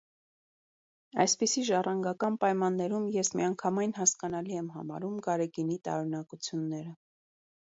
[1.23, 6.99] Այսպիսի ժառանգական պայմաններում ես միանգամայն հասկանալի եմ համարում Գարեգինի տարօրինակությունները.